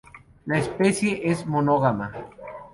[0.47, 2.11] La especie es monógama.